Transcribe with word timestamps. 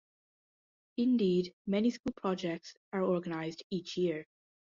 Indeed, 0.97 1.53
many 1.67 1.91
school 1.91 2.13
projects 2.13 2.75
are 2.91 3.03
organized 3.03 3.61
each 3.69 3.97
year. 3.97 4.25